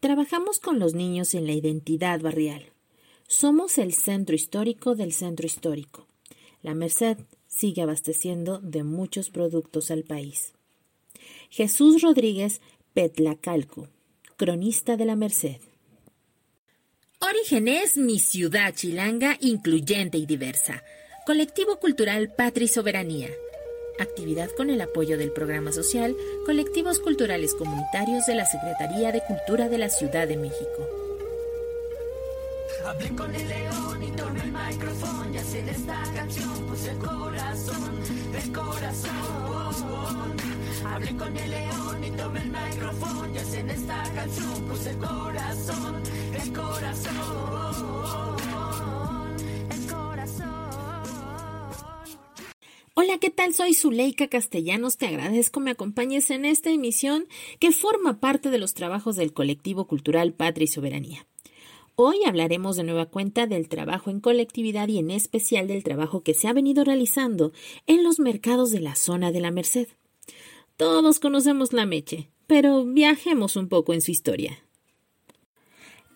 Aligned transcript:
Trabajamos 0.00 0.58
con 0.58 0.78
los 0.78 0.94
niños 0.94 1.34
en 1.34 1.46
la 1.46 1.52
identidad 1.52 2.20
barrial. 2.20 2.72
Somos 3.26 3.78
el 3.78 3.94
centro 3.94 4.34
histórico 4.36 4.94
del 4.94 5.12
centro 5.12 5.46
histórico. 5.46 6.06
La 6.62 6.74
Merced 6.74 7.18
sigue 7.48 7.82
abasteciendo 7.82 8.58
de 8.58 8.84
muchos 8.84 9.30
productos 9.30 9.90
al 9.90 10.04
país. 10.04 10.52
Jesús 11.50 12.02
Rodríguez 12.02 12.60
Petlacalco, 12.92 13.88
cronista 14.36 14.96
de 14.96 15.04
la 15.06 15.16
Merced. 15.16 15.60
Origen 17.20 17.68
es 17.68 17.96
mi 17.96 18.18
ciudad 18.18 18.74
chilanga 18.74 19.38
incluyente 19.40 20.18
y 20.18 20.26
diversa. 20.26 20.82
Colectivo 21.24 21.80
Cultural 21.80 22.32
Patria 22.34 22.66
y 22.66 22.68
Soberanía. 22.68 23.30
Actividad 23.98 24.50
con 24.50 24.68
el 24.68 24.82
apoyo 24.82 25.16
del 25.16 25.32
programa 25.32 25.72
social 25.72 26.14
Colectivos 26.44 26.98
Culturales 26.98 27.54
Comunitarios 27.54 28.26
de 28.26 28.34
la 28.34 28.44
Secretaría 28.44 29.10
de 29.10 29.22
Cultura 29.22 29.70
de 29.70 29.78
la 29.78 29.88
Ciudad 29.88 30.28
de 30.28 30.36
México. 30.36 30.86
Hablé 32.84 33.08
con 33.16 33.34
el 33.34 33.48
león 33.48 34.02
y 34.02 34.10
tomé 34.12 34.40
el 34.42 34.52
micrófono 34.52 35.26
y 35.32 35.38
en 35.58 35.68
esta 35.70 36.02
canción 36.14 36.66
puse 36.66 36.90
el 36.90 36.98
corazón, 36.98 38.00
el 38.34 38.52
corazón. 38.52 40.36
Hablé 40.84 41.16
con 41.16 41.36
el 41.36 41.50
león 41.50 42.04
y 42.04 42.10
tomé 42.10 42.40
el 42.40 42.50
micrófono 42.50 43.28
y 43.34 43.56
en 43.56 43.70
esta 43.70 44.02
canción 44.14 44.62
puse 44.68 44.90
el 44.90 44.98
corazón, 44.98 46.02
el 46.34 46.52
corazón. 46.52 47.96
Hola, 52.98 53.18
¿qué 53.18 53.28
tal? 53.28 53.52
Soy 53.52 53.74
Zuleika 53.74 54.26
Castellanos. 54.28 54.96
Te 54.96 55.06
agradezco 55.06 55.60
me 55.60 55.70
acompañes 55.70 56.30
en 56.30 56.46
esta 56.46 56.70
emisión 56.70 57.26
que 57.60 57.70
forma 57.70 58.20
parte 58.20 58.48
de 58.48 58.56
los 58.56 58.72
trabajos 58.72 59.16
del 59.16 59.34
colectivo 59.34 59.86
cultural 59.86 60.32
Patria 60.32 60.64
y 60.64 60.68
Soberanía. 60.68 61.26
Hoy 61.94 62.16
hablaremos 62.24 62.74
de 62.76 62.84
nueva 62.84 63.04
cuenta 63.04 63.46
del 63.46 63.68
trabajo 63.68 64.08
en 64.08 64.20
colectividad 64.20 64.88
y 64.88 64.96
en 64.96 65.10
especial 65.10 65.68
del 65.68 65.84
trabajo 65.84 66.22
que 66.22 66.32
se 66.32 66.48
ha 66.48 66.54
venido 66.54 66.84
realizando 66.84 67.52
en 67.86 68.02
los 68.02 68.18
mercados 68.18 68.70
de 68.70 68.80
la 68.80 68.96
zona 68.96 69.30
de 69.30 69.40
la 69.40 69.50
Merced. 69.50 69.88
Todos 70.78 71.20
conocemos 71.20 71.74
la 71.74 71.84
Meche, 71.84 72.30
pero 72.46 72.82
viajemos 72.86 73.56
un 73.56 73.68
poco 73.68 73.92
en 73.92 74.00
su 74.00 74.10
historia. 74.10 74.58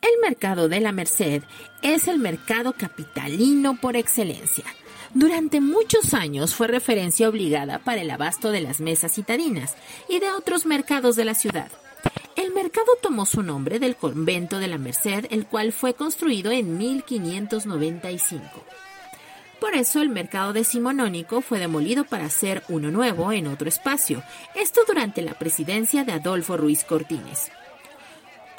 El 0.00 0.18
mercado 0.22 0.70
de 0.70 0.80
la 0.80 0.92
Merced 0.92 1.42
es 1.82 2.08
el 2.08 2.18
mercado 2.18 2.72
capitalino 2.72 3.78
por 3.82 3.96
excelencia. 3.96 4.64
Durante 5.14 5.60
muchos 5.60 6.14
años 6.14 6.54
fue 6.54 6.68
referencia 6.68 7.28
obligada 7.28 7.80
para 7.80 8.00
el 8.02 8.10
abasto 8.10 8.52
de 8.52 8.60
las 8.60 8.80
mesas 8.80 9.12
citadinas 9.12 9.74
y 10.08 10.20
de 10.20 10.30
otros 10.30 10.66
mercados 10.66 11.16
de 11.16 11.24
la 11.24 11.34
ciudad. 11.34 11.68
El 12.36 12.54
mercado 12.54 12.86
tomó 13.02 13.26
su 13.26 13.42
nombre 13.42 13.80
del 13.80 13.96
convento 13.96 14.58
de 14.58 14.68
la 14.68 14.78
Merced, 14.78 15.26
el 15.30 15.46
cual 15.46 15.72
fue 15.72 15.94
construido 15.94 16.52
en 16.52 16.78
1595. 16.78 18.44
Por 19.60 19.74
eso 19.74 20.00
el 20.00 20.08
mercado 20.08 20.52
decimonónico 20.52 21.42
fue 21.42 21.58
demolido 21.58 22.04
para 22.04 22.26
hacer 22.26 22.62
uno 22.68 22.90
nuevo 22.90 23.32
en 23.32 23.48
otro 23.48 23.68
espacio, 23.68 24.22
esto 24.54 24.80
durante 24.86 25.22
la 25.22 25.34
presidencia 25.34 26.04
de 26.04 26.12
Adolfo 26.12 26.56
Ruiz 26.56 26.84
Cortines. 26.84 27.50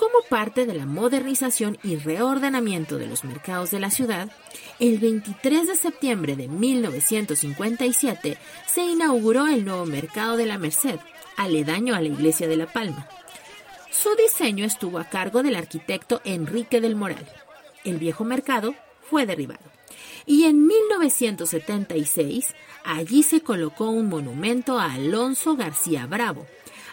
Como 0.02 0.24
parte 0.28 0.66
de 0.66 0.74
la 0.74 0.88
modernización 0.88 1.78
y 1.84 1.96
reordenamiento 1.96 2.98
de 2.98 3.06
los 3.06 3.24
mercados 3.24 3.70
de 3.70 3.80
la 3.80 3.92
ciudad, 3.92 4.32
el 4.80 4.98
23 4.98 5.68
de 5.68 5.76
septiembre 5.76 6.36
de 6.36 6.48
1957 6.48 8.36
se 8.66 8.82
inauguró 8.82 9.46
el 9.46 9.64
nuevo 9.64 9.86
mercado 9.86 10.38
de 10.38 10.48
la 10.48 10.58
Merced, 10.58 10.98
aledaño 11.38 11.94
a 11.94 12.02
la 12.02 12.08
iglesia 12.08 12.48
de 12.48 12.58
La 12.58 12.66
Palma. 12.66 13.08
Su 13.92 14.16
diseño 14.16 14.66
estuvo 14.66 14.98
a 14.98 15.04
cargo 15.04 15.44
del 15.44 15.56
arquitecto 15.56 16.20
Enrique 16.24 16.82
del 16.82 16.96
Moral. 16.96 17.28
El 17.84 18.00
viejo 18.00 18.24
mercado 18.24 18.74
fue 19.08 19.28
derribado. 19.28 19.70
Y 20.26 20.46
en 20.46 20.66
1976 20.66 22.56
allí 22.84 23.22
se 23.22 23.42
colocó 23.42 23.92
un 23.92 24.10
monumento 24.10 24.80
a 24.80 24.94
Alonso 24.94 25.56
García 25.56 26.08
Bravo, 26.08 26.48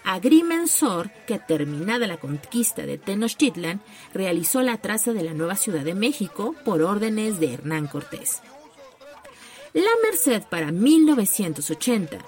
agrimensor 0.05 1.11
que 1.27 1.39
terminada 1.39 2.07
la 2.07 2.17
conquista 2.17 2.87
de 2.87 2.99
Tenochtitlan 2.99 3.81
realizó 4.15 4.63
la 4.63 4.79
traza 4.79 5.13
de 5.13 5.23
la 5.23 5.35
nueva 5.35 5.57
Ciudad 5.57 5.85
de 5.85 5.95
México 5.95 6.55
por 6.65 6.83
órdenes 6.83 7.41
de 7.41 7.55
Hernán 7.55 7.87
Cortés. 7.87 8.43
La 9.75 9.91
Merced 10.03 10.43
para 10.51 10.73
1980 10.73 12.19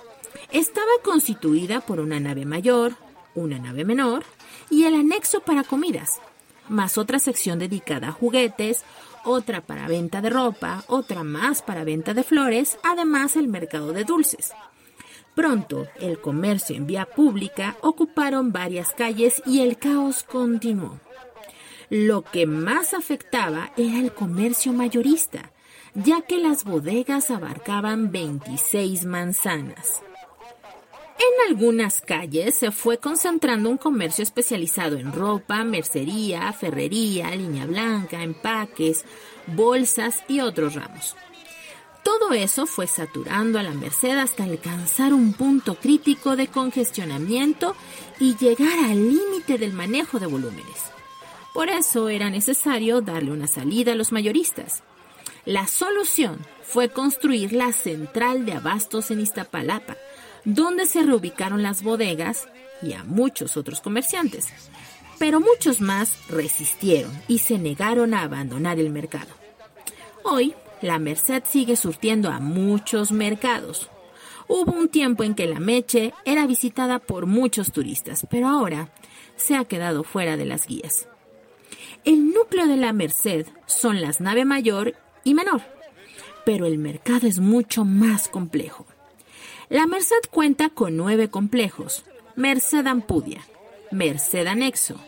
estaba 0.52 0.90
constituida 1.02 1.80
por 1.80 2.00
una 2.00 2.20
nave 2.20 2.44
mayor, 2.44 2.94
una 3.34 3.58
nave 3.58 3.84
menor 3.84 4.24
y 4.68 4.84
el 4.84 4.94
anexo 4.94 5.40
para 5.40 5.64
comidas, 5.64 6.20
más 6.68 6.98
otra 6.98 7.18
sección 7.18 7.58
dedicada 7.58 8.08
a 8.08 8.12
juguetes, 8.12 8.84
otra 9.24 9.60
para 9.60 9.88
venta 9.88 10.20
de 10.20 10.30
ropa, 10.30 10.84
otra 10.86 11.24
más 11.24 11.62
para 11.62 11.84
venta 11.84 12.14
de 12.14 12.22
flores, 12.22 12.78
además 12.82 13.36
el 13.36 13.48
mercado 13.48 13.92
de 13.92 14.04
dulces. 14.04 14.52
Pronto, 15.34 15.86
el 16.00 16.20
comercio 16.20 16.76
en 16.76 16.86
vía 16.86 17.06
pública 17.06 17.76
ocuparon 17.82 18.52
varias 18.52 18.92
calles 18.92 19.42
y 19.46 19.60
el 19.60 19.78
caos 19.78 20.22
continuó. 20.22 20.98
Lo 21.88 22.22
que 22.22 22.46
más 22.46 22.94
afectaba 22.94 23.72
era 23.76 23.98
el 23.98 24.12
comercio 24.12 24.72
mayorista, 24.72 25.50
ya 25.94 26.22
que 26.22 26.38
las 26.38 26.64
bodegas 26.64 27.30
abarcaban 27.30 28.12
26 28.12 29.04
manzanas. 29.06 30.02
En 31.18 31.50
algunas 31.50 32.00
calles 32.00 32.54
se 32.54 32.70
fue 32.70 32.98
concentrando 32.98 33.68
un 33.68 33.76
comercio 33.76 34.22
especializado 34.22 34.96
en 34.96 35.12
ropa, 35.12 35.64
mercería, 35.64 36.50
ferrería, 36.52 37.34
línea 37.34 37.66
blanca, 37.66 38.22
empaques, 38.22 39.04
bolsas 39.46 40.22
y 40.28 40.40
otros 40.40 40.74
ramos. 40.74 41.16
Todo 42.18 42.32
eso 42.32 42.66
fue 42.66 42.88
saturando 42.88 43.60
a 43.60 43.62
la 43.62 43.70
Merced 43.70 44.18
hasta 44.18 44.42
alcanzar 44.42 45.14
un 45.14 45.32
punto 45.32 45.76
crítico 45.76 46.34
de 46.34 46.48
congestionamiento 46.48 47.76
y 48.18 48.36
llegar 48.36 48.80
al 48.80 48.96
límite 49.10 49.58
del 49.58 49.72
manejo 49.72 50.18
de 50.18 50.26
volúmenes. 50.26 50.90
Por 51.54 51.68
eso 51.68 52.08
era 52.08 52.28
necesario 52.28 53.00
darle 53.00 53.30
una 53.30 53.46
salida 53.46 53.92
a 53.92 53.94
los 53.94 54.10
mayoristas. 54.10 54.82
La 55.44 55.68
solución 55.68 56.44
fue 56.64 56.88
construir 56.88 57.52
la 57.52 57.72
central 57.72 58.44
de 58.44 58.54
abastos 58.54 59.12
en 59.12 59.20
Iztapalapa, 59.20 59.96
donde 60.44 60.86
se 60.86 61.04
reubicaron 61.04 61.62
las 61.62 61.84
bodegas 61.84 62.48
y 62.82 62.92
a 62.94 63.04
muchos 63.04 63.56
otros 63.56 63.80
comerciantes. 63.80 64.48
Pero 65.20 65.38
muchos 65.38 65.80
más 65.80 66.18
resistieron 66.28 67.12
y 67.28 67.38
se 67.38 67.56
negaron 67.56 68.14
a 68.14 68.22
abandonar 68.22 68.80
el 68.80 68.90
mercado. 68.90 69.30
Hoy, 70.24 70.56
la 70.82 70.98
Merced 70.98 71.44
sigue 71.46 71.76
surtiendo 71.76 72.30
a 72.30 72.40
muchos 72.40 73.12
mercados. 73.12 73.90
Hubo 74.48 74.72
un 74.72 74.88
tiempo 74.88 75.22
en 75.22 75.34
que 75.34 75.46
la 75.46 75.60
Meche 75.60 76.12
era 76.24 76.46
visitada 76.46 76.98
por 76.98 77.26
muchos 77.26 77.72
turistas, 77.72 78.26
pero 78.30 78.48
ahora 78.48 78.88
se 79.36 79.56
ha 79.56 79.64
quedado 79.64 80.02
fuera 80.02 80.36
de 80.36 80.44
las 80.44 80.66
guías. 80.66 81.06
El 82.04 82.32
núcleo 82.32 82.66
de 82.66 82.76
la 82.76 82.92
Merced 82.92 83.46
son 83.66 84.00
las 84.00 84.20
nave 84.20 84.44
mayor 84.44 84.94
y 85.22 85.34
menor, 85.34 85.62
pero 86.44 86.66
el 86.66 86.78
mercado 86.78 87.26
es 87.26 87.38
mucho 87.38 87.84
más 87.84 88.28
complejo. 88.28 88.86
La 89.68 89.86
Merced 89.86 90.22
cuenta 90.30 90.68
con 90.70 90.96
nueve 90.96 91.28
complejos. 91.28 92.04
Merced 92.36 92.86
Ampudia, 92.86 93.42
Merced 93.90 94.46
Anexo, 94.46 94.98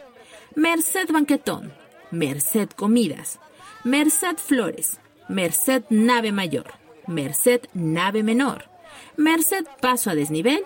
Merced 0.55 1.11
Banquetón, 1.11 1.73
Merced 2.11 2.69
Comidas, 2.71 3.39
Merced 3.85 4.37
Flores, 4.37 4.99
Merced 5.33 5.85
Nave 5.89 6.31
Mayor, 6.31 6.75
Merced 7.07 7.63
Nave 7.73 8.23
Menor, 8.23 8.69
Merced 9.17 9.65
Paso 9.81 10.11
a 10.11 10.15
Desnivel 10.15 10.63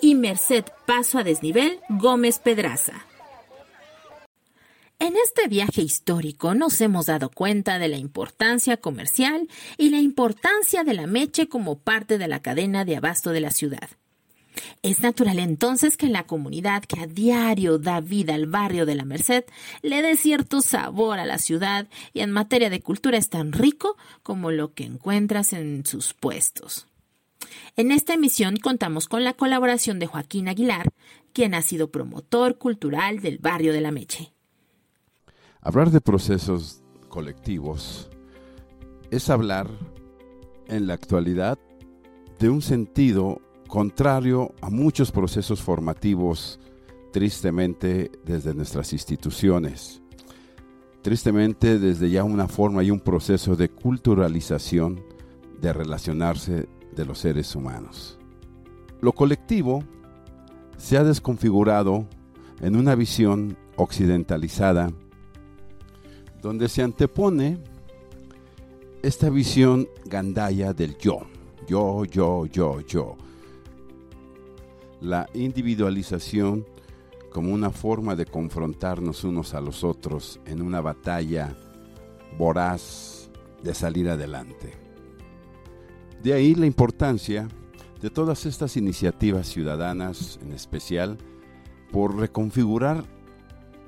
y 0.00 0.14
Merced 0.14 0.66
Paso 0.86 1.18
a 1.18 1.24
Desnivel 1.24 1.80
Gómez 1.88 2.38
Pedraza. 2.38 3.04
En 5.00 5.14
este 5.16 5.48
viaje 5.48 5.82
histórico 5.82 6.54
nos 6.54 6.80
hemos 6.80 7.06
dado 7.06 7.30
cuenta 7.30 7.80
de 7.80 7.88
la 7.88 7.96
importancia 7.96 8.76
comercial 8.76 9.48
y 9.76 9.90
la 9.90 9.98
importancia 9.98 10.84
de 10.84 10.94
la 10.94 11.08
meche 11.08 11.48
como 11.48 11.80
parte 11.80 12.16
de 12.16 12.28
la 12.28 12.40
cadena 12.40 12.84
de 12.84 12.96
abasto 12.96 13.30
de 13.30 13.40
la 13.40 13.50
ciudad. 13.50 13.88
Es 14.82 15.00
natural 15.00 15.38
entonces 15.38 15.96
que 15.96 16.08
la 16.08 16.26
comunidad 16.26 16.84
que 16.84 17.00
a 17.00 17.06
diario 17.06 17.78
da 17.78 18.00
vida 18.00 18.34
al 18.34 18.46
barrio 18.46 18.86
de 18.86 18.94
la 18.94 19.04
Merced 19.04 19.44
le 19.82 20.02
dé 20.02 20.16
cierto 20.16 20.60
sabor 20.60 21.18
a 21.18 21.26
la 21.26 21.38
ciudad 21.38 21.88
y 22.12 22.20
en 22.20 22.30
materia 22.30 22.70
de 22.70 22.80
cultura 22.80 23.18
es 23.18 23.28
tan 23.28 23.52
rico 23.52 23.96
como 24.22 24.50
lo 24.50 24.74
que 24.74 24.84
encuentras 24.84 25.52
en 25.52 25.84
sus 25.86 26.14
puestos. 26.14 26.86
En 27.76 27.92
esta 27.92 28.14
emisión 28.14 28.56
contamos 28.56 29.08
con 29.08 29.24
la 29.24 29.34
colaboración 29.34 29.98
de 29.98 30.06
Joaquín 30.06 30.48
Aguilar, 30.48 30.90
quien 31.32 31.54
ha 31.54 31.62
sido 31.62 31.90
promotor 31.90 32.58
cultural 32.58 33.20
del 33.20 33.38
barrio 33.38 33.72
de 33.72 33.80
la 33.80 33.90
Meche. 33.90 34.32
Hablar 35.60 35.90
de 35.90 36.00
procesos 36.00 36.82
colectivos 37.08 38.08
es 39.10 39.30
hablar 39.30 39.68
en 40.68 40.86
la 40.86 40.94
actualidad 40.94 41.58
de 42.38 42.48
un 42.48 42.62
sentido 42.62 43.40
contrario 43.66 44.54
a 44.60 44.70
muchos 44.70 45.10
procesos 45.12 45.62
formativos 45.62 46.58
tristemente 47.12 48.10
desde 48.24 48.54
nuestras 48.54 48.92
instituciones, 48.92 50.02
tristemente 51.02 51.78
desde 51.78 52.10
ya 52.10 52.24
una 52.24 52.48
forma 52.48 52.82
y 52.82 52.90
un 52.90 53.00
proceso 53.00 53.56
de 53.56 53.68
culturalización 53.68 55.02
de 55.60 55.72
relacionarse 55.72 56.68
de 56.94 57.04
los 57.04 57.18
seres 57.18 57.54
humanos. 57.54 58.18
Lo 59.00 59.12
colectivo 59.12 59.82
se 60.76 60.96
ha 60.96 61.04
desconfigurado 61.04 62.06
en 62.60 62.76
una 62.76 62.94
visión 62.94 63.56
occidentalizada 63.76 64.90
donde 66.42 66.68
se 66.68 66.82
antepone 66.82 67.58
esta 69.02 69.30
visión 69.30 69.88
gandaya 70.04 70.72
del 70.72 70.96
yo, 70.98 71.20
yo, 71.66 72.04
yo, 72.04 72.46
yo, 72.46 72.80
yo. 72.80 73.16
La 75.06 75.28
individualización 75.34 76.66
como 77.30 77.54
una 77.54 77.70
forma 77.70 78.16
de 78.16 78.26
confrontarnos 78.26 79.22
unos 79.22 79.54
a 79.54 79.60
los 79.60 79.84
otros 79.84 80.40
en 80.46 80.60
una 80.60 80.80
batalla 80.80 81.54
voraz 82.36 83.30
de 83.62 83.72
salir 83.72 84.08
adelante. 84.08 84.72
De 86.24 86.32
ahí 86.32 86.56
la 86.56 86.66
importancia 86.66 87.46
de 88.02 88.10
todas 88.10 88.46
estas 88.46 88.76
iniciativas 88.76 89.46
ciudadanas, 89.46 90.40
en 90.42 90.50
especial, 90.52 91.18
por 91.92 92.16
reconfigurar 92.16 93.04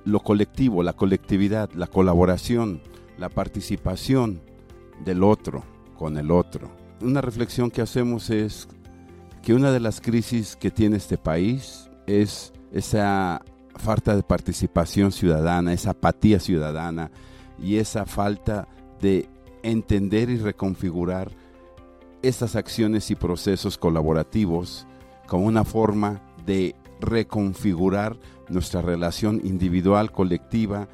lo 0.05 0.21
colectivo, 0.21 0.85
la 0.85 0.93
colectividad, 0.93 1.69
la 1.73 1.89
colaboración, 1.89 2.81
la 3.19 3.29
participación 3.29 4.41
del 5.05 5.25
otro 5.25 5.65
con 5.97 6.17
el 6.17 6.31
otro. 6.31 6.71
Una 7.01 7.23
reflexión 7.23 7.73
que 7.73 7.83
hacemos 7.83 8.31
es 8.31 8.69
que 9.43 9.55
una 9.55 9.71
de 9.73 9.81
las 9.81 10.01
crisis 10.01 10.57
que 10.57 10.71
tiene 10.71 10.97
este 10.97 11.19
país 11.19 11.89
es 12.07 12.53
esa 12.73 13.43
falta 13.77 14.15
de 14.17 14.23
participación 14.23 15.13
ciudadana, 15.13 15.73
esa 15.73 15.91
apatía 15.91 16.41
ciudadana 16.41 17.11
y 17.63 17.77
esa 17.77 18.07
falta 18.07 18.69
de 19.01 19.29
entender 19.63 20.31
y 20.31 20.39
reconfigurar 20.39 21.31
estas 22.23 22.57
acciones 22.57 23.11
y 23.11 23.15
procesos 23.15 23.79
colaborativos 23.79 24.87
como 25.27 25.47
una 25.47 25.65
forma 25.65 26.21
de 26.45 26.75
reconfigurar 27.01 28.19
nuestra 28.49 28.83
relación 28.83 29.41
individual, 29.45 30.11
colectiva. 30.11 30.89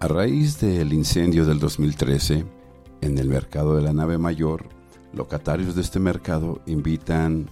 A 0.00 0.08
raíz 0.08 0.60
del 0.60 0.92
incendio 0.92 1.46
del 1.46 1.60
2013 1.60 2.44
en 3.00 3.18
el 3.18 3.28
mercado 3.28 3.76
de 3.76 3.82
la 3.82 3.92
nave 3.92 4.18
mayor, 4.18 4.68
locatarios 5.14 5.74
de 5.74 5.82
este 5.82 5.98
mercado 5.98 6.60
invitan 6.66 7.48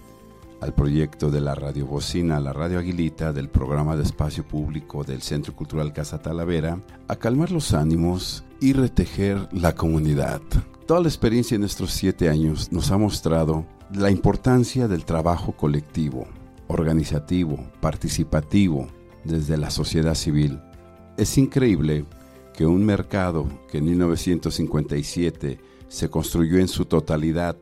al 0.61 0.73
proyecto 0.73 1.29
de 1.29 1.41
la 1.41 1.55
radiobocina, 1.55 2.39
la 2.39 2.53
radio 2.53 2.79
Aguilita 2.79 3.33
del 3.33 3.49
programa 3.49 3.97
de 3.97 4.03
espacio 4.03 4.47
público 4.47 5.03
del 5.03 5.21
Centro 5.21 5.53
Cultural 5.55 5.91
Casa 5.91 6.21
Talavera, 6.21 6.79
a 7.07 7.15
calmar 7.17 7.51
los 7.51 7.73
ánimos 7.73 8.45
y 8.61 8.71
retejer 8.71 9.49
la 9.51 9.75
comunidad. 9.75 10.41
Toda 10.87 11.01
la 11.01 11.09
experiencia 11.09 11.55
en 11.55 11.63
estos 11.63 11.91
siete 11.91 12.29
años 12.29 12.71
nos 12.71 12.91
ha 12.91 12.97
mostrado 12.97 13.65
la 13.93 14.09
importancia 14.09 14.87
del 14.87 15.03
trabajo 15.03 15.51
colectivo, 15.51 16.27
organizativo, 16.67 17.59
participativo, 17.81 18.87
desde 19.25 19.57
la 19.57 19.69
sociedad 19.69 20.15
civil. 20.15 20.61
Es 21.17 21.37
increíble 21.37 22.05
que 22.53 22.65
un 22.65 22.85
mercado 22.85 23.47
que 23.69 23.79
en 23.79 23.85
1957 23.85 25.59
se 25.87 26.09
construyó 26.09 26.59
en 26.59 26.67
su 26.67 26.85
totalidad 26.85 27.57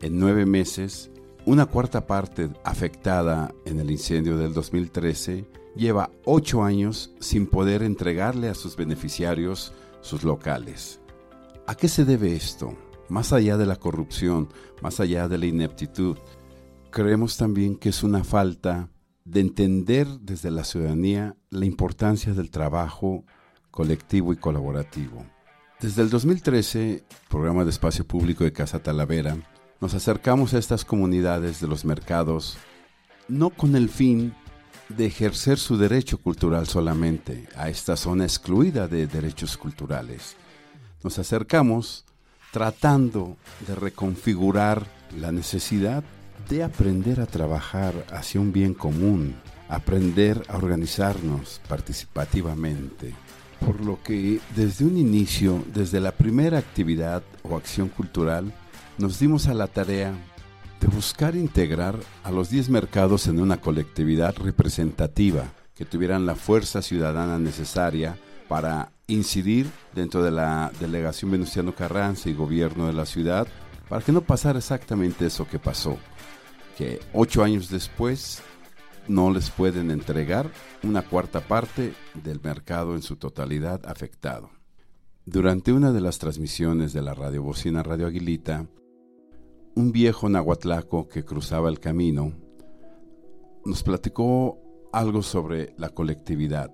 en 0.00 0.18
nueve 0.18 0.46
meses, 0.46 1.10
una 1.46 1.66
cuarta 1.66 2.06
parte 2.06 2.50
afectada 2.64 3.54
en 3.64 3.80
el 3.80 3.90
incendio 3.90 4.36
del 4.36 4.52
2013 4.52 5.46
lleva 5.74 6.10
ocho 6.24 6.62
años 6.62 7.14
sin 7.20 7.46
poder 7.46 7.82
entregarle 7.82 8.48
a 8.48 8.54
sus 8.54 8.76
beneficiarios 8.76 9.72
sus 10.00 10.24
locales. 10.24 11.00
¿A 11.66 11.76
qué 11.76 11.88
se 11.88 12.04
debe 12.04 12.34
esto? 12.34 12.76
Más 13.08 13.32
allá 13.32 13.56
de 13.56 13.66
la 13.66 13.76
corrupción, 13.76 14.48
más 14.82 15.00
allá 15.00 15.28
de 15.28 15.38
la 15.38 15.46
ineptitud, 15.46 16.18
creemos 16.90 17.36
también 17.36 17.76
que 17.76 17.90
es 17.90 18.02
una 18.02 18.24
falta 18.24 18.88
de 19.24 19.40
entender 19.40 20.08
desde 20.20 20.50
la 20.50 20.64
ciudadanía 20.64 21.36
la 21.50 21.64
importancia 21.64 22.34
del 22.34 22.50
trabajo 22.50 23.24
colectivo 23.72 24.32
y 24.32 24.36
colaborativo. 24.36 25.26
Desde 25.80 26.02
el 26.02 26.10
2013, 26.10 27.02
programa 27.28 27.64
de 27.64 27.70
espacio 27.70 28.06
público 28.06 28.44
de 28.44 28.52
Casa 28.52 28.80
Talavera, 28.80 29.36
nos 29.80 29.94
acercamos 29.94 30.54
a 30.54 30.58
estas 30.58 30.84
comunidades 30.84 31.60
de 31.60 31.66
los 31.66 31.84
mercados 31.84 32.56
no 33.26 33.50
con 33.50 33.74
el 33.74 33.88
fin 33.88 34.34
de 34.88 35.06
ejercer 35.06 35.58
su 35.58 35.76
derecho 35.76 36.18
cultural 36.18 36.68
solamente 36.68 37.48
a 37.56 37.68
esta 37.68 37.96
zona 37.96 38.24
excluida 38.24 38.86
de 38.86 39.08
derechos 39.08 39.56
culturales. 39.56 40.36
Nos 41.02 41.18
acercamos 41.18 42.04
tratando 42.52 43.36
de 43.66 43.74
reconfigurar 43.74 44.86
la 45.18 45.32
necesidad 45.32 46.04
de 46.48 46.62
aprender 46.62 47.20
a 47.20 47.26
trabajar 47.26 47.94
hacia 48.12 48.40
un 48.40 48.52
bien 48.52 48.74
común, 48.74 49.34
aprender 49.68 50.42
a 50.48 50.58
organizarnos 50.58 51.60
participativamente. 51.68 53.14
Por 53.64 53.84
lo 53.84 54.02
que 54.02 54.40
desde 54.56 54.84
un 54.84 54.96
inicio, 54.96 55.64
desde 55.72 56.00
la 56.00 56.12
primera 56.12 56.58
actividad 56.58 57.22
o 57.42 57.56
acción 57.56 57.88
cultural, 57.88 58.52
nos 58.98 59.18
dimos 59.18 59.46
a 59.46 59.54
la 59.54 59.66
tarea 59.68 60.12
de 60.80 60.88
buscar 60.88 61.36
integrar 61.36 61.96
a 62.24 62.30
los 62.30 62.50
10 62.50 62.68
mercados 62.70 63.28
en 63.28 63.40
una 63.40 63.60
colectividad 63.60 64.34
representativa 64.36 65.44
que 65.74 65.84
tuvieran 65.84 66.26
la 66.26 66.34
fuerza 66.34 66.82
ciudadana 66.82 67.38
necesaria 67.38 68.16
para 68.48 68.90
incidir 69.06 69.70
dentro 69.94 70.22
de 70.22 70.30
la 70.30 70.72
delegación 70.80 71.30
Venustiano 71.30 71.74
Carranza 71.74 72.28
y 72.28 72.34
gobierno 72.34 72.86
de 72.86 72.92
la 72.92 73.06
ciudad 73.06 73.46
para 73.88 74.04
que 74.04 74.12
no 74.12 74.22
pasara 74.22 74.58
exactamente 74.58 75.26
eso 75.26 75.46
que 75.46 75.58
pasó, 75.58 75.98
que 76.76 77.00
ocho 77.12 77.42
años 77.44 77.68
después 77.68 78.42
no 79.08 79.30
les 79.30 79.50
pueden 79.50 79.90
entregar 79.90 80.50
una 80.82 81.02
cuarta 81.02 81.40
parte 81.40 81.94
del 82.22 82.40
mercado 82.40 82.94
en 82.94 83.02
su 83.02 83.16
totalidad 83.16 83.84
afectado. 83.86 84.50
Durante 85.24 85.72
una 85.72 85.92
de 85.92 86.00
las 86.00 86.18
transmisiones 86.18 86.92
de 86.92 87.02
la 87.02 87.14
radio 87.14 87.42
bocina 87.42 87.82
Radio 87.82 88.06
Aguilita, 88.06 88.66
un 89.74 89.92
viejo 89.92 90.28
nahuatlaco 90.28 91.08
que 91.08 91.24
cruzaba 91.24 91.68
el 91.68 91.80
camino 91.80 92.32
nos 93.64 93.82
platicó 93.82 94.58
algo 94.92 95.22
sobre 95.22 95.74
la 95.78 95.90
colectividad. 95.90 96.72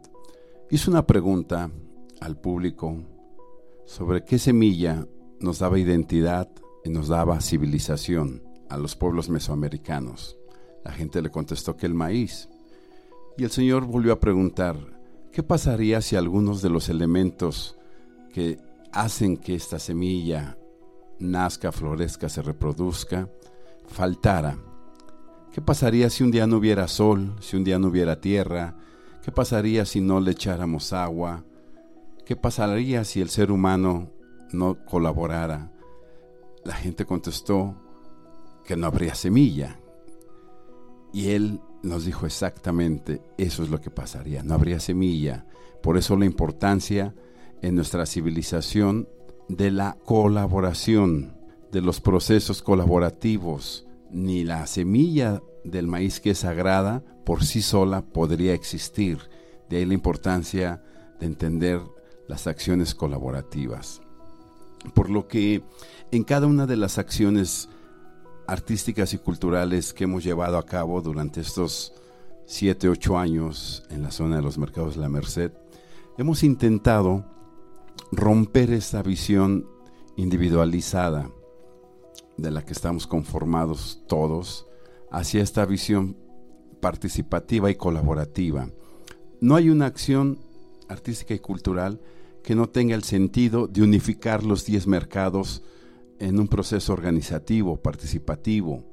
Hizo 0.71 0.91
una 0.91 1.07
pregunta 1.07 1.71
al 2.21 2.41
público 2.41 3.03
sobre 3.85 4.25
qué 4.25 4.39
semilla 4.39 5.07
nos 5.41 5.61
daba 5.61 5.79
identidad 5.79 6.51
y 6.85 6.91
nos 6.91 7.09
daba 7.09 7.41
civilización 7.41 8.43
a 8.69 8.77
los 8.77 8.97
pueblos 8.97 9.29
mesoamericanos. 9.29 10.38
La 10.85 10.93
gente 10.93 11.23
le 11.23 11.31
contestó 11.31 11.77
que 11.77 11.87
el 11.87 11.95
maíz. 11.95 12.49
Y 13.37 13.45
el 13.45 13.51
Señor 13.51 13.85
volvió 13.85 14.13
a 14.13 14.21
preguntar, 14.21 14.77
¿qué 15.33 15.43
pasaría 15.43 16.01
si 16.01 16.17
algunos 16.17 16.63
de 16.63 16.71
los 16.71 16.89
elementos 16.89 17.77
que 18.33 18.59
hacen 18.93 19.37
que 19.37 19.55
esta 19.55 19.79
semilla 19.79 20.57
nazca, 21.19 21.73
florezca, 21.73 22.29
se 22.29 22.43
reproduzca, 22.43 23.29
faltara. 23.87 24.59
¿Qué 25.53 25.61
pasaría 25.61 26.11
si 26.11 26.23
un 26.23 26.31
día 26.31 26.47
no 26.47 26.59
hubiera 26.59 26.87
sol, 26.89 27.35
si 27.41 27.57
un 27.57 27.65
día 27.65 27.79
no 27.79 27.89
hubiera 27.89 28.21
tierra? 28.21 28.77
¿Qué 29.23 29.33
pasaría 29.33 29.85
si 29.85 30.01
no 30.01 30.21
le 30.21 30.33
echáramos 30.33 30.93
agua? 30.93 31.45
¿Qué 32.25 32.37
pasaría 32.37 33.05
si 33.05 33.21
el 33.21 33.31
ser 33.31 33.51
humano 33.51 34.11
no 34.53 34.85
colaborara? 34.85 35.73
La 36.65 36.75
gente 36.75 37.05
contestó 37.05 37.75
que 38.65 38.77
no 38.77 38.87
habría 38.87 39.15
semilla. 39.15 39.81
Y 41.13 41.31
él 41.31 41.61
nos 41.83 42.05
dijo 42.05 42.27
exactamente, 42.27 43.23
eso 43.37 43.63
es 43.63 43.71
lo 43.71 43.81
que 43.81 43.91
pasaría, 43.91 44.43
no 44.43 44.55
habría 44.55 44.81
semilla. 44.81 45.47
Por 45.83 45.97
eso 45.97 46.17
la 46.17 46.27
importancia 46.27 47.15
en 47.63 47.75
nuestra 47.75 48.07
civilización 48.07 49.09
de 49.49 49.71
la 49.71 49.97
colaboración, 50.05 51.37
de 51.73 51.81
los 51.81 52.01
procesos 52.01 52.63
colaborativos, 52.63 53.87
ni 54.11 54.45
la 54.45 54.67
semilla 54.67 55.43
del 55.65 55.87
maíz 55.87 56.21
que 56.21 56.31
es 56.31 56.39
sagrada 56.39 57.03
por 57.25 57.45
sí 57.45 57.63
sola 57.63 58.03
podría 58.03 58.55
existir. 58.55 59.19
De 59.69 59.77
ahí 59.77 59.85
la 59.85 59.95
importancia 59.95 60.83
de 61.21 61.27
entender 61.27 61.81
las 62.27 62.47
acciones 62.47 62.95
colaborativas. 62.95 64.01
Por 64.95 65.11
lo 65.11 65.29
que 65.29 65.63
en 66.11 66.25
cada 66.25 66.47
una 66.47 66.67
de 66.67 66.77
las 66.77 66.99
acciones 66.99 67.69
artísticas 68.49 69.13
y 69.13 69.19
culturales 69.19 69.93
que 69.93 70.05
hemos 70.05 70.25
llevado 70.25 70.57
a 70.57 70.65
cabo 70.65 71.03
durante 71.03 71.43
estos 71.43 71.93
siete, 72.47 72.89
ocho 72.89 73.19
años 73.19 73.85
en 73.91 74.03
la 74.03 74.11
zona 74.11 74.37
de 74.37 74.43
los 74.43 74.57
mercados 74.57 74.95
de 74.95 75.03
la 75.03 75.11
Merced, 75.11 75.53
hemos 76.17 76.43
intentado 76.43 77.27
romper 78.11 78.73
esa 78.73 79.03
visión 79.03 79.69
individualizada 80.17 81.31
de 82.39 82.51
la 82.51 82.65
que 82.65 82.73
estamos 82.73 83.07
conformados 83.07 84.03
todos 84.09 84.67
hacia 85.11 85.43
esta 85.43 85.67
visión 85.67 86.17
participativa 86.81 87.71
y 87.71 87.75
colaborativa, 87.75 88.71
No 89.41 89.57
hay 89.57 89.69
una 89.69 89.87
acción 89.87 90.39
artística 90.89 91.35
y 91.35 91.39
cultural 91.39 92.01
que 92.43 92.55
no 92.55 92.71
tenga 92.71 92.95
el 92.95 93.05
sentido 93.05 93.67
de 93.67 93.83
unificar 93.83 94.43
los 94.43 94.65
10 94.65 94.87
mercados 94.87 95.63
en 96.19 96.39
un 96.39 96.49
proceso 96.49 96.93
organizativo, 96.93 97.77
participativo, 97.77 98.85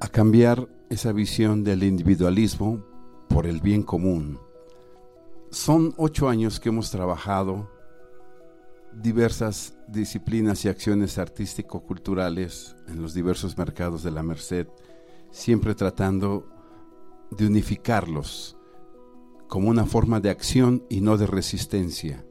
a 0.00 0.08
cambiar 0.08 0.68
esa 0.88 1.12
visión 1.12 1.62
del 1.64 1.82
individualismo 1.82 2.84
por 3.28 3.46
el 3.46 3.60
bien 3.60 3.82
común. 3.82 4.38
Son 5.50 5.94
ocho 5.96 6.28
años 6.28 6.60
que 6.60 6.68
hemos 6.68 6.90
trabajado 6.90 7.70
diversas 8.92 9.76
disciplinas 9.88 10.64
y 10.64 10.68
acciones 10.68 11.18
artístico-culturales 11.18 12.76
en 12.88 13.02
los 13.02 13.14
diversos 13.14 13.56
mercados 13.56 14.02
de 14.02 14.10
la 14.10 14.22
Merced, 14.22 14.66
siempre 15.30 15.74
tratando 15.74 16.48
de 17.30 17.46
unificarlos 17.46 18.56
como 19.48 19.68
una 19.68 19.84
forma 19.84 20.20
de 20.20 20.30
acción 20.30 20.84
y 20.88 21.00
no 21.00 21.16
de 21.16 21.26
resistencia, 21.26 22.24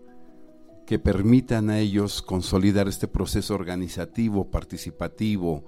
que 0.90 0.98
permitan 0.98 1.70
a 1.70 1.78
ellos 1.78 2.24
consolidar 2.24 2.88
este 2.88 3.08
proceso 3.08 3.54
organizativo, 3.54 4.50
participativo, 4.50 5.64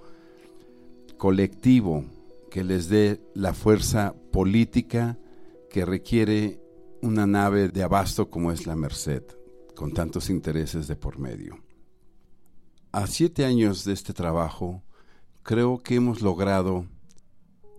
colectivo, 1.16 2.06
que 2.50 2.64
les 2.64 2.90
dé 2.90 3.22
la 3.36 3.54
fuerza 3.54 4.16
política 4.32 5.20
que 5.70 5.86
requiere 5.86 6.60
una 7.04 7.28
nave 7.28 7.68
de 7.68 7.84
abasto 7.84 8.32
como 8.32 8.52
es 8.52 8.66
la 8.66 8.76
Merced, 8.76 9.22
con 9.76 9.94
tantos 9.94 10.32
intereses 10.32 10.88
de 10.88 10.96
por 10.96 11.20
medio. 11.20 11.60
A 12.92 13.06
siete 13.06 13.46
años 13.46 13.86
de 13.86 13.94
este 13.94 14.14
trabajo, 14.14 14.82
creo 15.44 15.84
que 15.84 15.94
hemos 15.94 16.24
logrado 16.24 16.88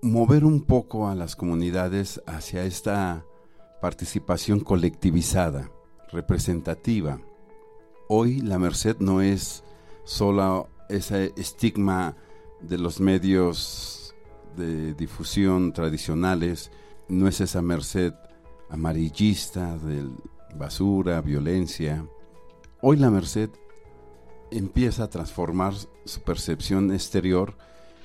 mover 0.00 0.44
un 0.44 0.62
poco 0.62 1.08
a 1.08 1.16
las 1.16 1.34
comunidades 1.34 2.22
hacia 2.24 2.64
esta 2.66 3.26
participación 3.80 4.60
colectivizada, 4.60 5.72
representativa. 6.12 7.20
Hoy 8.14 8.42
la 8.42 8.58
Merced 8.58 8.98
no 8.98 9.22
es 9.22 9.64
solo 10.04 10.68
ese 10.90 11.32
estigma 11.34 12.14
de 12.60 12.76
los 12.76 13.00
medios 13.00 14.14
de 14.54 14.92
difusión 14.92 15.72
tradicionales, 15.72 16.70
no 17.08 17.26
es 17.26 17.40
esa 17.40 17.62
Merced 17.62 18.12
amarillista 18.68 19.78
de 19.78 20.10
basura, 20.54 21.22
violencia. 21.22 22.06
Hoy 22.82 22.98
la 22.98 23.10
Merced 23.10 23.48
empieza 24.50 25.04
a 25.04 25.08
transformar 25.08 25.72
su 26.04 26.20
percepción 26.20 26.92
exterior 26.92 27.56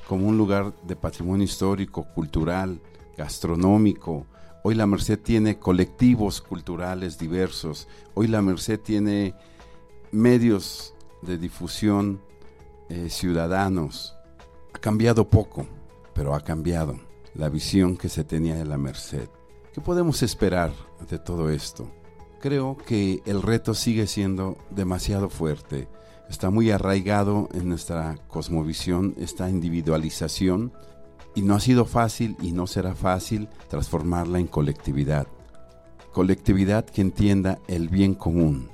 como 0.08 0.26
un 0.30 0.38
lugar 0.38 0.74
de 0.84 0.96
patrimonio 0.96 1.44
histórico, 1.44 2.08
cultural, 2.16 2.80
gastronómico. 3.18 4.26
Hoy 4.64 4.76
la 4.76 4.88
Merced 4.88 5.20
tiene 5.20 5.60
colectivos 5.60 6.40
culturales 6.40 7.18
diversos. 7.20 7.90
Hoy 8.14 8.28
la 8.28 8.42
Merced 8.42 8.80
tiene 8.80 9.36
medios 10.12 10.94
de 11.22 11.38
difusión 11.38 12.22
eh, 12.90 13.10
ciudadanos. 13.10 14.16
Ha 14.74 14.80
cambiado 14.80 15.30
poco, 15.30 15.66
pero 16.14 16.34
ha 16.34 16.42
cambiado 16.42 17.00
la 17.34 17.50
visión 17.50 17.98
que 17.98 18.10
se 18.10 18.24
tenía 18.24 18.56
de 18.56 18.66
la 18.66 18.78
Merced. 18.78 19.30
¿Qué 19.74 19.82
podemos 19.82 20.24
esperar 20.24 20.72
de 21.10 21.20
todo 21.20 21.50
esto? 21.50 21.92
Creo 22.40 22.78
que 22.78 23.22
el 23.26 23.42
reto 23.42 23.74
sigue 23.74 24.08
siendo 24.08 24.58
demasiado 24.70 25.30
fuerte 25.30 25.88
está 26.30 26.50
muy 26.50 26.72
arraigado 26.72 27.50
en 27.54 27.70
nuestra 27.70 28.18
cosmovisión 28.28 29.16
esta 29.18 29.50
individualización 29.50 30.74
y 31.36 31.42
no 31.42 31.56
ha 31.56 31.60
sido 31.60 31.86
fácil 31.86 32.36
y 32.42 32.52
no 32.52 32.68
será 32.68 32.94
fácil 32.96 33.48
transformarla 33.70 34.40
en 34.40 34.48
colectividad. 34.48 35.28
Colectividad 36.12 36.86
que 36.86 37.02
entienda 37.02 37.60
el 37.68 37.90
bien 37.90 38.16
común. 38.16 38.70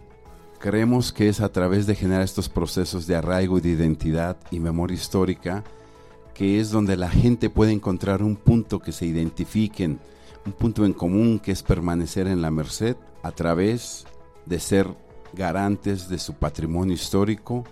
Creemos 0.64 1.12
que 1.12 1.28
es 1.28 1.42
a 1.42 1.52
través 1.52 1.88
de 1.88 1.94
generar 1.94 2.22
estos 2.22 2.48
procesos 2.48 3.06
de 3.06 3.18
arraigo 3.18 3.58
y 3.58 3.62
de 3.62 3.72
identidad 3.72 4.38
y 4.50 4.62
memoria 4.62 4.96
histórica 4.96 5.66
que 6.34 6.62
es 6.62 6.72
donde 6.72 6.96
la 6.96 7.10
gente 7.10 7.50
puede 7.50 7.74
encontrar 7.74 8.24
un 8.24 8.38
punto 8.38 8.80
que 8.80 8.94
se 8.94 9.06
identifiquen, 9.06 10.00
un 10.46 10.54
punto 10.54 10.86
en 10.86 10.94
común 10.94 11.40
que 11.40 11.52
es 11.52 11.64
permanecer 11.64 12.28
en 12.28 12.42
la 12.42 12.50
merced 12.50 12.96
a 13.24 13.34
través 13.34 14.06
de 14.46 14.62
ser 14.62 14.88
garantes 15.34 16.08
de 16.08 16.18
su 16.18 16.36
patrimonio 16.36 16.96
histórico. 16.96 17.66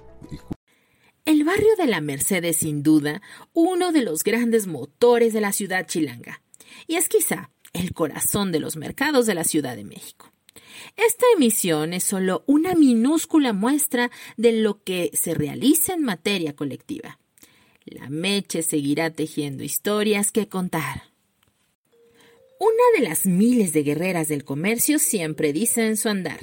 El 1.23 1.45
barrio 1.45 1.73
de 1.77 1.87
la 1.87 2.01
Merced 2.01 2.43
es 2.43 2.57
sin 2.57 2.83
duda 2.83 3.21
uno 3.53 3.93
de 3.93 4.01
los 4.01 4.21
grandes 4.25 4.67
motores 4.67 5.31
de 5.31 5.39
la 5.39 5.53
ciudad 5.53 5.87
chilanga 5.87 6.41
y 6.87 6.95
es 6.95 7.07
quizá 7.07 7.51
el 7.71 7.93
corazón 7.93 8.51
de 8.51 8.59
los 8.59 8.75
mercados 8.75 9.27
de 9.27 9.35
la 9.35 9.45
Ciudad 9.45 9.77
de 9.77 9.85
México. 9.85 10.30
Esta 10.97 11.25
emisión 11.35 11.93
es 11.93 12.03
solo 12.03 12.43
una 12.47 12.75
minúscula 12.75 13.53
muestra 13.53 14.11
de 14.37 14.51
lo 14.51 14.83
que 14.83 15.11
se 15.13 15.33
realiza 15.33 15.93
en 15.93 16.03
materia 16.03 16.55
colectiva. 16.55 17.19
La 17.85 18.09
Meche 18.09 18.61
seguirá 18.61 19.09
tejiendo 19.09 19.63
historias 19.63 20.31
que 20.31 20.47
contar. 20.47 21.11
Una 22.59 22.99
de 22.99 23.09
las 23.09 23.25
miles 23.25 23.73
de 23.73 23.83
guerreras 23.83 24.27
del 24.27 24.43
comercio 24.43 24.99
siempre 24.99 25.51
dice 25.51 25.87
en 25.87 25.97
su 25.97 26.09
andar, 26.09 26.39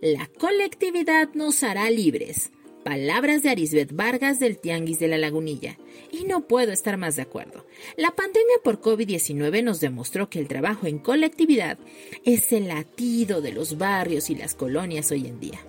la 0.00 0.26
colectividad 0.26 1.32
nos 1.34 1.62
hará 1.62 1.88
libres. 1.90 2.50
Palabras 2.84 3.42
de 3.42 3.50
Arisbet 3.50 3.94
Vargas 3.94 4.40
del 4.40 4.58
Tianguis 4.58 4.98
de 4.98 5.08
la 5.08 5.16
Lagunilla. 5.16 5.78
Y 6.10 6.24
no 6.24 6.48
puedo 6.48 6.72
estar 6.72 6.96
más 6.96 7.16
de 7.16 7.22
acuerdo. 7.22 7.64
La 7.96 8.10
pandemia 8.10 8.56
por 8.64 8.80
COVID-19 8.80 9.62
nos 9.62 9.80
demostró 9.80 10.28
que 10.28 10.40
el 10.40 10.48
trabajo 10.48 10.86
en 10.86 10.98
colectividad 10.98 11.78
es 12.24 12.52
el 12.52 12.68
latido 12.68 13.40
de 13.40 13.52
los 13.52 13.78
barrios 13.78 14.30
y 14.30 14.34
las 14.34 14.54
colonias 14.54 15.10
hoy 15.12 15.26
en 15.26 15.38
día. 15.38 15.60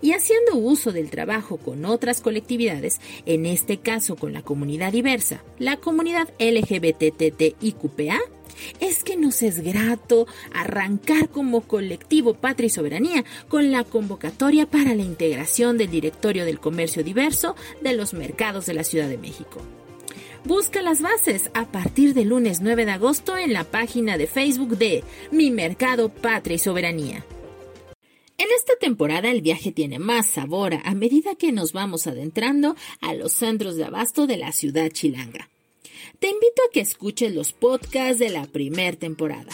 Y 0.00 0.12
haciendo 0.12 0.56
uso 0.56 0.92
del 0.92 1.10
trabajo 1.10 1.56
con 1.56 1.84
otras 1.84 2.20
colectividades, 2.20 3.00
en 3.26 3.46
este 3.46 3.78
caso 3.78 4.16
con 4.16 4.32
la 4.32 4.42
comunidad 4.42 4.92
diversa, 4.92 5.42
la 5.58 5.76
comunidad 5.76 6.28
LGBTTIQPA, 6.38 8.18
es 8.80 9.04
que 9.04 9.16
nos 9.16 9.42
es 9.42 9.60
grato 9.60 10.26
arrancar 10.52 11.28
como 11.28 11.62
colectivo 11.62 12.34
Patria 12.34 12.66
y 12.66 12.70
Soberanía 12.70 13.24
con 13.48 13.70
la 13.72 13.84
convocatoria 13.84 14.66
para 14.66 14.94
la 14.94 15.02
integración 15.02 15.78
del 15.78 15.90
Directorio 15.90 16.44
del 16.44 16.60
Comercio 16.60 17.04
Diverso 17.04 17.56
de 17.82 17.94
los 17.94 18.14
Mercados 18.14 18.66
de 18.66 18.74
la 18.74 18.84
Ciudad 18.84 19.08
de 19.08 19.18
México. 19.18 19.60
Busca 20.44 20.82
las 20.82 21.00
bases 21.00 21.50
a 21.54 21.64
partir 21.66 22.12
del 22.12 22.28
lunes 22.28 22.60
9 22.60 22.84
de 22.84 22.92
agosto 22.92 23.38
en 23.38 23.54
la 23.54 23.64
página 23.64 24.18
de 24.18 24.26
Facebook 24.26 24.76
de 24.76 25.02
Mi 25.30 25.50
Mercado 25.50 26.10
Patria 26.10 26.56
y 26.56 26.58
Soberanía. 26.58 27.24
En 28.36 28.48
esta 28.54 28.74
temporada 28.78 29.30
el 29.30 29.40
viaje 29.40 29.72
tiene 29.72 29.98
más 29.98 30.26
sabor 30.26 30.74
a 30.84 30.94
medida 30.94 31.34
que 31.34 31.52
nos 31.52 31.72
vamos 31.72 32.06
adentrando 32.06 32.76
a 33.00 33.14
los 33.14 33.32
centros 33.32 33.76
de 33.76 33.84
abasto 33.84 34.26
de 34.26 34.36
la 34.36 34.52
ciudad 34.52 34.90
chilanga 34.90 35.48
te 36.24 36.30
invito 36.30 36.62
a 36.66 36.72
que 36.72 36.80
escuches 36.80 37.34
los 37.34 37.52
podcasts 37.52 38.18
de 38.18 38.30
la 38.30 38.46
primera 38.46 38.96
temporada. 38.96 39.52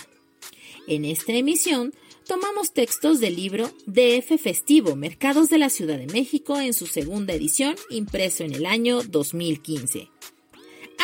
En 0.87 1.05
esta 1.05 1.33
emisión 1.33 1.93
tomamos 2.29 2.73
textos 2.73 3.19
del 3.19 3.35
libro 3.35 3.73
DF 3.87 4.41
Festivo, 4.41 4.95
Mercados 4.95 5.50
de 5.50 5.59
la 5.59 5.69
Ciudad 5.69 5.99
de 5.99 6.07
México 6.07 6.61
en 6.61 6.73
su 6.73 6.87
segunda 6.87 7.35
edición, 7.35 7.75
impreso 7.91 8.45
en 8.45 8.55
el 8.55 8.67
año 8.67 9.03
2015. 9.03 10.11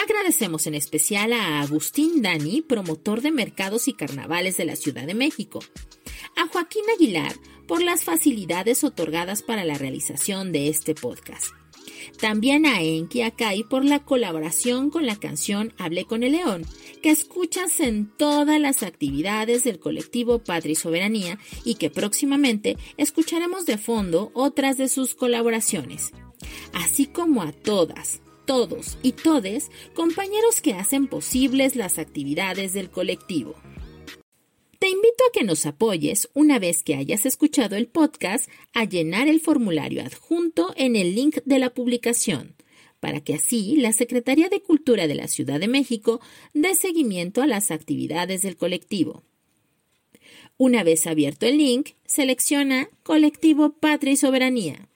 Agradecemos 0.00 0.68
en 0.68 0.76
especial 0.76 1.32
a 1.32 1.60
Agustín 1.62 2.22
Dani, 2.22 2.62
promotor 2.62 3.20
de 3.20 3.32
mercados 3.32 3.88
y 3.88 3.92
carnavales 3.92 4.56
de 4.58 4.66
la 4.66 4.76
Ciudad 4.76 5.04
de 5.04 5.14
México, 5.14 5.58
a 6.36 6.46
Joaquín 6.46 6.84
Aguilar 6.94 7.34
por 7.66 7.82
las 7.82 8.04
facilidades 8.04 8.84
otorgadas 8.84 9.42
para 9.42 9.64
la 9.64 9.74
realización 9.74 10.52
de 10.52 10.68
este 10.68 10.94
podcast 10.94 11.46
también 12.20 12.66
a 12.66 12.80
Enki 12.82 13.22
Akai 13.22 13.64
por 13.64 13.84
la 13.84 14.00
colaboración 14.00 14.90
con 14.90 15.06
la 15.06 15.16
canción 15.16 15.72
Hablé 15.78 16.04
con 16.04 16.22
el 16.22 16.32
León, 16.32 16.64
que 17.02 17.10
escuchas 17.10 17.80
en 17.80 18.06
todas 18.16 18.60
las 18.60 18.82
actividades 18.82 19.64
del 19.64 19.78
colectivo 19.78 20.38
Patria 20.38 20.72
y 20.72 20.76
Soberanía 20.76 21.38
y 21.64 21.76
que 21.76 21.90
próximamente 21.90 22.76
escucharemos 22.96 23.66
de 23.66 23.78
fondo 23.78 24.30
otras 24.34 24.76
de 24.76 24.88
sus 24.88 25.14
colaboraciones. 25.14 26.12
Así 26.72 27.06
como 27.06 27.42
a 27.42 27.52
todas, 27.52 28.20
todos 28.44 28.98
y 29.02 29.12
todes, 29.12 29.70
compañeros 29.94 30.60
que 30.60 30.74
hacen 30.74 31.06
posibles 31.06 31.76
las 31.76 31.98
actividades 31.98 32.72
del 32.72 32.90
colectivo. 32.90 33.54
Te 34.86 34.92
invito 34.92 35.24
a 35.28 35.32
que 35.32 35.42
nos 35.42 35.66
apoyes 35.66 36.30
una 36.32 36.60
vez 36.60 36.84
que 36.84 36.94
hayas 36.94 37.26
escuchado 37.26 37.74
el 37.74 37.88
podcast 37.88 38.48
a 38.72 38.84
llenar 38.84 39.26
el 39.26 39.40
formulario 39.40 40.00
adjunto 40.00 40.72
en 40.76 40.94
el 40.94 41.16
link 41.16 41.38
de 41.44 41.58
la 41.58 41.74
publicación, 41.74 42.54
para 43.00 43.20
que 43.20 43.34
así 43.34 43.74
la 43.78 43.90
Secretaría 43.90 44.48
de 44.48 44.62
Cultura 44.62 45.08
de 45.08 45.16
la 45.16 45.26
Ciudad 45.26 45.58
de 45.58 45.66
México 45.66 46.20
dé 46.54 46.76
seguimiento 46.76 47.42
a 47.42 47.48
las 47.48 47.72
actividades 47.72 48.42
del 48.42 48.56
colectivo. 48.56 49.24
Una 50.56 50.84
vez 50.84 51.08
abierto 51.08 51.46
el 51.46 51.58
link, 51.58 51.94
selecciona 52.04 52.88
Colectivo 53.02 53.72
Patria 53.72 54.12
y 54.12 54.16
Soberanía. 54.16 54.88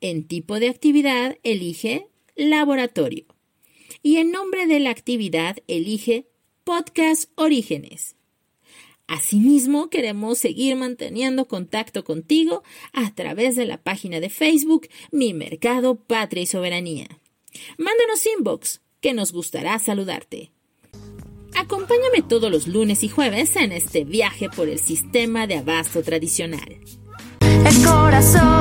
En 0.00 0.22
tipo 0.22 0.60
de 0.60 0.68
actividad, 0.68 1.36
elige 1.42 2.06
Laboratorio. 2.36 3.24
Y 4.04 4.18
en 4.18 4.30
nombre 4.30 4.68
de 4.68 4.78
la 4.78 4.90
actividad, 4.90 5.56
elige 5.66 6.28
Podcast 6.62 7.28
Orígenes. 7.34 8.14
Asimismo, 9.10 9.90
queremos 9.90 10.38
seguir 10.38 10.76
manteniendo 10.76 11.48
contacto 11.48 12.04
contigo 12.04 12.62
a 12.92 13.12
través 13.12 13.56
de 13.56 13.64
la 13.64 13.76
página 13.76 14.20
de 14.20 14.30
Facebook 14.30 14.86
Mi 15.10 15.34
Mercado 15.34 15.96
Patria 15.96 16.44
y 16.44 16.46
Soberanía. 16.46 17.08
Mándanos 17.76 18.24
inbox, 18.38 18.82
que 19.00 19.12
nos 19.12 19.32
gustará 19.32 19.76
saludarte. 19.80 20.52
Acompáñame 21.56 22.22
todos 22.22 22.52
los 22.52 22.68
lunes 22.68 23.02
y 23.02 23.08
jueves 23.08 23.56
en 23.56 23.72
este 23.72 24.04
viaje 24.04 24.48
por 24.48 24.68
el 24.68 24.78
sistema 24.78 25.48
de 25.48 25.56
abasto 25.56 26.04
tradicional. 26.04 26.78
El 27.40 27.84
corazón. 27.84 28.60